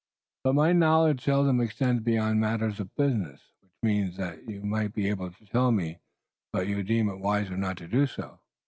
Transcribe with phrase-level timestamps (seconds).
[0.43, 5.07] But my knowledge seldom extends beyond matters of business." "Which means that you might be
[5.09, 5.99] able to tell me,
[6.51, 8.39] but you deem it wiser not to do so."